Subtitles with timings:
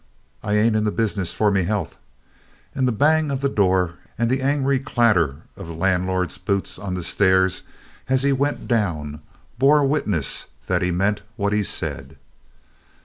[0.41, 1.99] I ain't in the business for me health,"
[2.73, 6.95] and the bang of the door and the angry clatter of the landlord's boots on
[6.95, 7.61] the stairs,
[8.09, 9.21] as he went down,
[9.59, 12.17] bore witness that he meant what he said.